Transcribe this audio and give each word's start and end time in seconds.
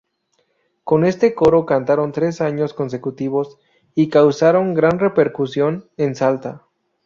Con 0.83 1.05
este 1.05 1.35
coro 1.35 1.67
cantaron 1.67 2.11
tres 2.11 2.41
años 2.41 2.73
consecutivos 2.73 3.59
y 3.93 4.09
causaron 4.09 4.73
gran 4.73 4.97
repercusión 4.97 5.91
en 5.95 6.15
Salta. 6.15 6.63